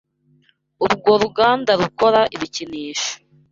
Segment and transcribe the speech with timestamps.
[0.85, 3.11] Urwo ruganda rukora ibikinisho.